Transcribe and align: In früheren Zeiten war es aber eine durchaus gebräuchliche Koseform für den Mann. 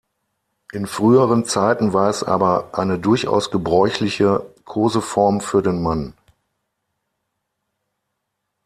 In 0.73 0.87
früheren 0.87 1.45
Zeiten 1.45 1.93
war 1.93 2.09
es 2.09 2.23
aber 2.23 2.71
eine 2.73 2.97
durchaus 2.97 3.51
gebräuchliche 3.51 4.43
Koseform 4.65 5.41
für 5.41 5.61
den 5.61 5.79
Mann. 5.83 6.15